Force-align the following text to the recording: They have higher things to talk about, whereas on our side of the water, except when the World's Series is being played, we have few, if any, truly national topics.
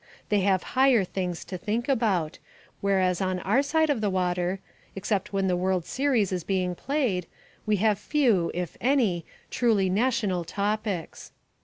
They 0.29 0.39
have 0.39 0.63
higher 0.73 1.03
things 1.03 1.45
to 1.45 1.59
talk 1.59 1.87
about, 1.87 2.39
whereas 2.79 3.21
on 3.21 3.37
our 3.41 3.61
side 3.61 3.91
of 3.91 4.01
the 4.01 4.09
water, 4.09 4.57
except 4.95 5.31
when 5.31 5.45
the 5.47 5.55
World's 5.55 5.89
Series 5.89 6.31
is 6.31 6.43
being 6.43 6.73
played, 6.73 7.27
we 7.67 7.75
have 7.75 7.99
few, 7.99 8.49
if 8.55 8.75
any, 8.81 9.25
truly 9.51 9.91
national 9.91 10.43
topics. 10.43 11.31